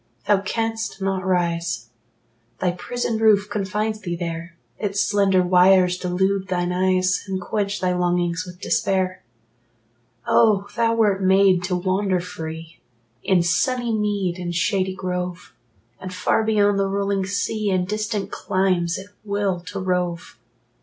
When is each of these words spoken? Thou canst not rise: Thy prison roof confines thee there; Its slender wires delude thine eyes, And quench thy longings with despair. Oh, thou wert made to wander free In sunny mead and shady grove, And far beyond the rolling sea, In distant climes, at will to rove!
Thou 0.25 0.41
canst 0.41 0.99
not 0.99 1.23
rise: 1.23 1.89
Thy 2.59 2.71
prison 2.71 3.19
roof 3.19 3.47
confines 3.47 3.99
thee 3.99 4.15
there; 4.15 4.57
Its 4.79 4.99
slender 5.05 5.43
wires 5.43 5.95
delude 5.95 6.47
thine 6.47 6.71
eyes, 6.71 7.23
And 7.27 7.39
quench 7.39 7.79
thy 7.79 7.93
longings 7.93 8.43
with 8.43 8.59
despair. 8.59 9.21
Oh, 10.25 10.67
thou 10.75 10.95
wert 10.95 11.21
made 11.21 11.61
to 11.65 11.75
wander 11.75 12.19
free 12.19 12.81
In 13.21 13.43
sunny 13.43 13.93
mead 13.93 14.39
and 14.39 14.55
shady 14.55 14.95
grove, 14.95 15.53
And 15.99 16.11
far 16.11 16.43
beyond 16.43 16.79
the 16.79 16.87
rolling 16.87 17.27
sea, 17.27 17.69
In 17.69 17.85
distant 17.85 18.31
climes, 18.31 18.97
at 18.97 19.09
will 19.23 19.59
to 19.65 19.79
rove! 19.79 20.39